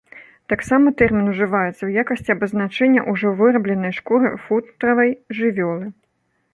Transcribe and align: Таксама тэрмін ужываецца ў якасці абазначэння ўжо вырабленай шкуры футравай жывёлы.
Таксама 0.53 0.93
тэрмін 1.01 1.27
ужываецца 1.33 1.75
ў 1.85 1.89
якасці 2.05 2.35
абазначэння 2.37 3.05
ўжо 3.15 3.27
вырабленай 3.45 3.93
шкуры 4.01 4.35
футравай 4.49 5.09
жывёлы. 5.41 5.85